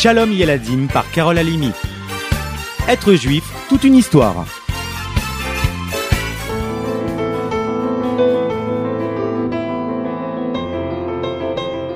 [0.00, 1.72] Shalom Yeladim par Carole Alimi.
[2.88, 4.46] Être juif, toute une histoire.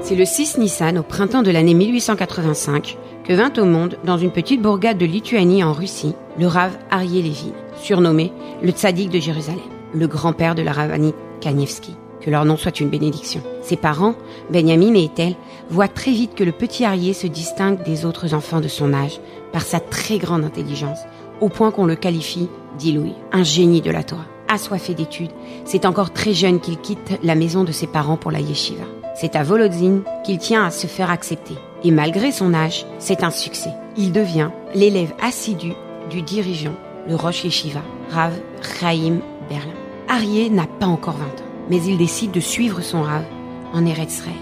[0.00, 4.30] C'est le 6 Nissan, au printemps de l'année 1885, que vint au monde, dans une
[4.30, 7.52] petite bourgade de Lituanie en Russie, le Rav Arié Levin,
[7.82, 9.58] surnommé le Tzaddik de Jérusalem,
[9.92, 11.96] le grand-père de la Ravanite Kanievski.
[12.20, 13.40] Que leur nom soit une bénédiction.
[13.62, 14.14] Ses parents,
[14.50, 15.36] Benjamin et Ethel,
[15.70, 19.20] voient très vite que le petit Arié se distingue des autres enfants de son âge
[19.52, 20.98] par sa très grande intelligence,
[21.40, 22.48] au point qu'on le qualifie
[22.78, 24.26] d'Ilouï, un génie de la Torah.
[24.48, 25.30] Assoiffé d'études,
[25.64, 28.84] c'est encore très jeune qu'il quitte la maison de ses parents pour la yeshiva.
[29.14, 31.54] C'est à Volodzin qu'il tient à se faire accepter.
[31.84, 33.70] Et malgré son âge, c'est un succès.
[33.96, 35.72] Il devient l'élève assidu
[36.08, 36.74] du dirigeant,
[37.08, 38.32] le Rosh Yeshiva, Rav
[38.62, 39.74] Chaim Berlin.
[40.08, 43.24] Arié n'a pas encore 20 ans, mais il décide de suivre son Rav
[43.72, 44.34] en Eretz Israël.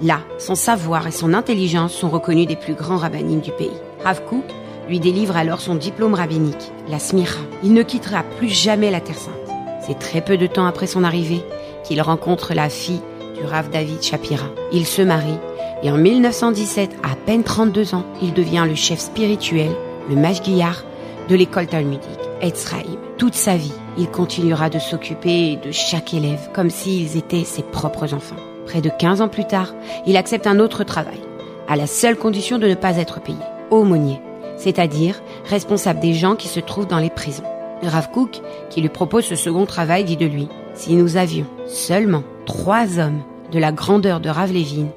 [0.00, 3.70] Là, son savoir et son intelligence sont reconnus des plus grands rabbinim du pays.
[4.04, 4.44] Rav Kook
[4.88, 7.40] lui délivre alors son diplôme rabbinique, la Smira.
[7.62, 9.34] Il ne quittera plus jamais la Terre Sainte.
[9.80, 11.42] C'est très peu de temps après son arrivée
[11.84, 13.00] qu'il rencontre la fille
[13.36, 14.46] du Rav David Shapira.
[14.72, 15.38] Il se marie
[15.82, 19.70] et en 1917, à peine 32 ans, il devient le chef spirituel,
[20.08, 20.84] le Mashgiyar
[21.28, 22.98] de l'école talmudique, Etzraïm.
[23.16, 28.14] Toute sa vie, il continuera de s'occuper de chaque élève comme s'ils étaient ses propres
[28.14, 28.36] enfants.
[28.66, 29.74] Près de 15 ans plus tard,
[30.06, 31.20] il accepte un autre travail,
[31.68, 33.38] à la seule condition de ne pas être payé,
[33.70, 34.20] aumônier,
[34.56, 37.44] c'est-à-dire responsable des gens qui se trouvent dans les prisons.
[37.82, 41.46] Le Rav Kook, qui lui propose ce second travail, dit de lui, si nous avions
[41.66, 44.88] seulement trois hommes de la grandeur de Rav Levin,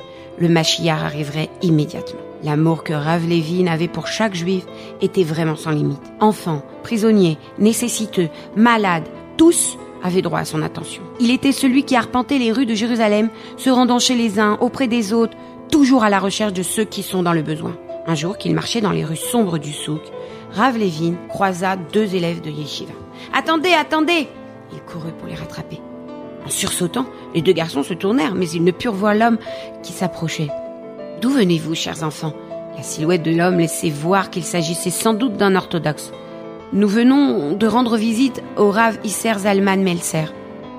[0.42, 2.20] le Mashiach arriverait immédiatement.
[2.44, 4.66] L'amour que Rav Levin avait pour chaque juif
[5.00, 6.02] était vraiment sans limite.
[6.20, 11.04] Enfants, prisonniers, nécessiteux, malades, tous avaient droit à son attention.
[11.20, 14.88] Il était celui qui arpentait les rues de Jérusalem, se rendant chez les uns, auprès
[14.88, 15.38] des autres,
[15.70, 17.78] toujours à la recherche de ceux qui sont dans le besoin.
[18.08, 20.02] Un jour qu'il marchait dans les rues sombres du souk,
[20.54, 22.94] Rav Levin croisa deux élèves de Yeshiva.
[23.32, 24.28] Attendez, attendez
[24.74, 25.80] Il courut pour les rattraper.
[26.46, 29.38] En sursautant, les deux garçons se tournèrent, mais ils ne purent voir l'homme
[29.84, 30.50] qui s'approchait.
[31.22, 32.34] D'où venez-vous, chers enfants?
[32.76, 36.12] La silhouette de l'homme laissait voir qu'il s'agissait sans doute d'un orthodoxe.
[36.74, 40.26] Nous venons de rendre visite au Rav Isser Zalman Melser.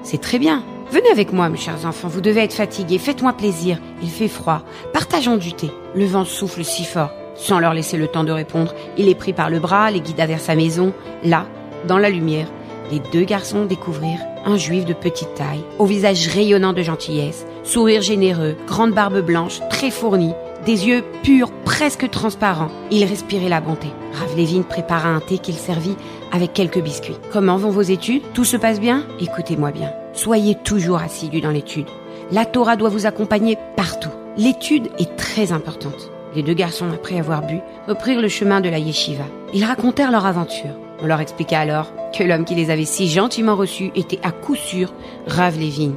[0.02, 0.64] C'est très bien.
[0.90, 3.78] Venez avec moi, mes chers enfants, vous devez être fatigués, faites-moi plaisir.
[4.02, 4.62] Il fait froid.
[4.92, 5.70] Partageons du thé.
[5.94, 7.10] Le vent souffle si fort.
[7.34, 10.26] Sans leur laisser le temps de répondre, il les prit par le bras, les guida
[10.26, 10.92] vers sa maison.
[11.24, 11.46] Là,
[11.86, 12.48] dans la lumière,
[12.92, 18.02] les deux garçons découvrirent un juif de petite taille, au visage rayonnant de gentillesse, sourire
[18.02, 20.34] généreux, grande barbe blanche, très fournie,
[20.66, 22.70] des yeux purs, presque transparents.
[22.90, 23.88] Il respirait la bonté.
[24.12, 25.96] Rav Levin prépara un thé qu'il servit
[26.32, 27.16] avec quelques biscuits.
[27.32, 28.22] Comment vont vos études?
[28.34, 29.04] Tout se passe bien?
[29.20, 29.90] Écoutez-moi bien.
[30.12, 31.88] Soyez toujours assidus dans l'étude.
[32.30, 34.10] La Torah doit vous accompagner partout.
[34.36, 36.10] L'étude est très importante.
[36.36, 39.24] Les deux garçons, après avoir bu, reprirent le chemin de la yeshiva.
[39.54, 40.76] Ils racontèrent leur aventure.
[41.02, 44.54] On leur expliqua alors que l'homme qui les avait si gentiment reçus était à coup
[44.54, 44.94] sûr
[45.26, 45.94] Rav Levin,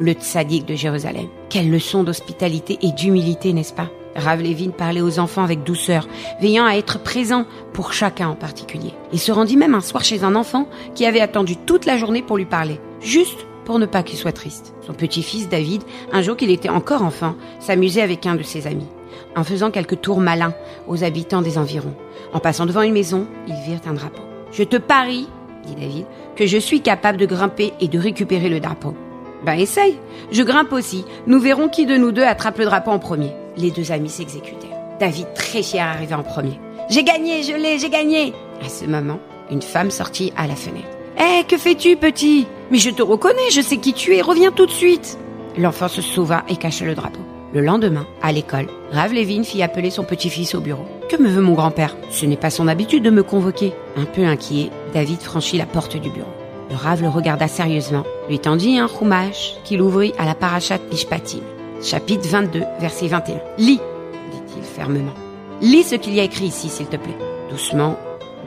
[0.00, 1.28] le tzaddik de Jérusalem.
[1.48, 3.88] Quelle leçon d'hospitalité et d'humilité, n'est-ce pas?
[4.16, 6.08] Rav Levin parlait aux enfants avec douceur,
[6.40, 8.94] veillant à être présent pour chacun en particulier.
[9.12, 12.22] Il se rendit même un soir chez un enfant qui avait attendu toute la journée
[12.22, 14.74] pour lui parler, juste pour ne pas qu'il soit triste.
[14.80, 18.88] Son petit-fils David, un jour qu'il était encore enfant, s'amusait avec un de ses amis,
[19.36, 20.54] en faisant quelques tours malins
[20.88, 21.94] aux habitants des environs.
[22.32, 24.27] En passant devant une maison, ils virent un drapeau.
[24.52, 25.28] Je te parie,
[25.66, 28.94] dit David, que je suis capable de grimper et de récupérer le drapeau.
[29.44, 29.98] Ben essaye.
[30.32, 31.04] Je grimpe aussi.
[31.26, 33.32] Nous verrons qui de nous deux attrape le drapeau en premier.
[33.56, 34.78] Les deux amis s'exécutèrent.
[34.98, 36.58] David, très fier, arriva en premier.
[36.90, 38.32] J'ai gagné, je l'ai, j'ai gagné.
[38.64, 39.20] À ce moment,
[39.50, 40.88] une femme sortit à la fenêtre.
[41.16, 42.46] Hé, que fais-tu, petit?
[42.70, 45.18] Mais je te reconnais, je sais qui tu es, reviens tout de suite.
[45.56, 47.20] L'enfant se sauva et cacha le drapeau.
[47.52, 50.86] Le lendemain, à l'école, Rav Levin fit appeler son petit-fils au bureau.
[51.08, 51.96] Que me veut mon grand-père?
[52.10, 53.72] Ce n'est pas son habitude de me convoquer.
[53.96, 56.28] Un peu inquiet, David franchit la porte du bureau.
[56.68, 61.40] Le Rav le regarda sérieusement, lui tendit un chumash qu'il ouvrit à la parachat Mishpatim.
[61.82, 63.40] Chapitre 22, verset 21.
[63.56, 63.80] Lis,
[64.32, 65.14] dit-il fermement.
[65.62, 67.16] Lis ce qu'il y a écrit ici, s'il te plaît.
[67.48, 67.96] Doucement,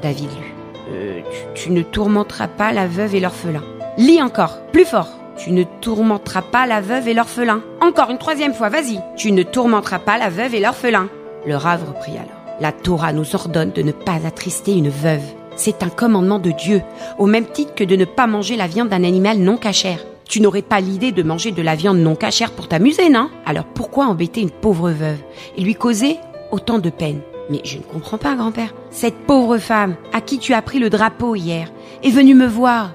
[0.03, 0.53] David lut.
[0.91, 1.21] Euh,
[1.55, 3.63] tu, tu ne tourmenteras pas la veuve et l'orphelin.
[3.97, 5.09] Lis encore, plus fort.
[5.35, 7.63] Tu ne tourmenteras pas la veuve et l'orphelin.
[7.81, 8.99] Encore une troisième fois, vas-y.
[9.17, 11.09] Tu ne tourmenteras pas la veuve et l'orphelin.
[11.47, 12.40] Le Rav reprit alors.
[12.61, 15.23] La Torah nous ordonne de ne pas attrister une veuve.
[15.55, 16.83] C'est un commandement de Dieu,
[17.17, 20.05] au même titre que de ne pas manger la viande d'un animal non cachère.
[20.29, 23.31] Tu n'aurais pas l'idée de manger de la viande non cachère pour t'amuser, non?
[23.47, 25.17] Alors pourquoi embêter une pauvre veuve
[25.57, 26.17] et lui causer
[26.51, 27.21] autant de peine?
[27.49, 28.75] Mais je ne comprends pas, grand-père.
[28.91, 31.71] Cette pauvre femme, à qui tu as pris le drapeau hier,
[32.03, 32.91] est venue me voir.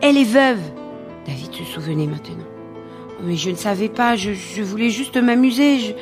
[0.00, 0.60] Elle est veuve.
[1.26, 2.46] David se souvenait maintenant.
[3.24, 5.96] Mais je ne savais pas, je, voulais juste m'amuser.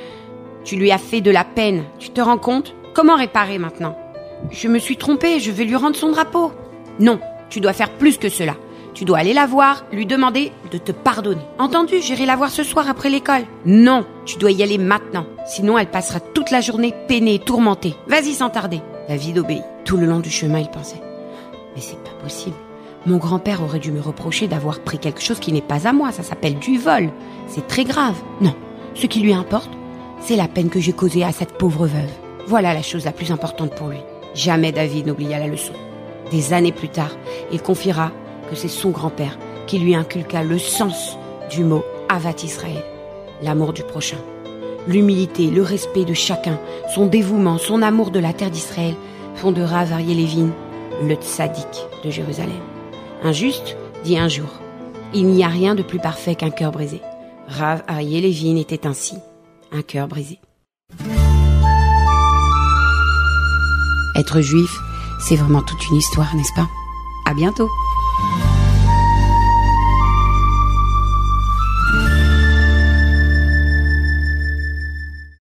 [0.64, 2.74] Tu lui as fait de la peine, tu te rends compte?
[2.96, 3.94] Comment réparer maintenant
[4.50, 6.50] Je me suis trompée, je vais lui rendre son drapeau.
[6.98, 7.20] Non,
[7.50, 8.54] tu dois faire plus que cela.
[8.94, 11.43] Tu dois aller la voir, lui demander de te pardonner.
[11.58, 13.44] Entendu, j'irai la voir ce soir après l'école.
[13.66, 15.26] Non, tu dois y aller maintenant.
[15.46, 17.94] Sinon, elle passera toute la journée peinée, tourmentée.
[18.08, 18.81] Vas-y sans tarder.
[19.10, 19.62] David obéit.
[19.84, 21.02] Tout le long du chemin, il pensait.
[21.75, 22.56] Mais c'est pas possible.
[23.04, 26.12] Mon grand-père aurait dû me reprocher d'avoir pris quelque chose qui n'est pas à moi.
[26.12, 27.10] Ça s'appelle du vol.
[27.46, 28.16] C'est très grave.
[28.40, 28.54] Non.
[28.94, 29.70] Ce qui lui importe,
[30.22, 32.25] c'est la peine que j'ai causée à cette pauvre veuve.
[32.46, 33.98] Voilà la chose la plus importante pour lui.
[34.34, 35.72] Jamais David n'oublia la leçon.
[36.31, 37.10] Des années plus tard,
[37.50, 38.12] il confiera
[38.48, 41.16] que c'est son grand-père qui lui inculqua le sens
[41.50, 42.84] du mot Avat Israël,
[43.43, 44.19] l'amour du prochain.
[44.87, 46.60] L'humilité, le respect de chacun,
[46.94, 48.94] son dévouement, son amour de la terre d'Israël
[49.34, 50.50] font de Rav Arié Lévin
[51.02, 51.66] le tzaddik
[52.04, 52.60] de Jérusalem.
[53.25, 54.48] Un juste dit un jour,
[55.12, 57.00] il n'y a rien de plus parfait qu'un cœur brisé.
[57.48, 59.16] Rav Arié Lévin était ainsi
[59.72, 60.38] un cœur brisé.
[64.16, 64.80] Être juif,
[65.20, 66.68] c'est vraiment toute une histoire, n'est-ce pas?
[67.26, 67.70] À bientôt